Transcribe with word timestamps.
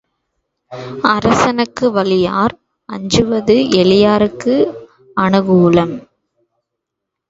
அரசனுக்கு 1.11 1.91
வலியார் 1.91 2.55
அஞ்சுவது 2.89 3.57
எளியாருக்கு 3.81 4.55
அநுகூலம். 5.17 5.95